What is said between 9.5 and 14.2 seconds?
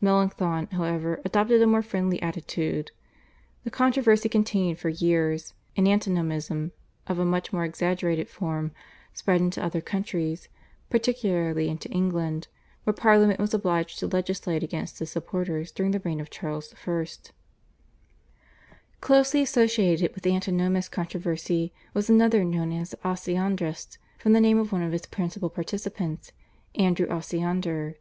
other countries, particularly into England, where Parliament was obliged to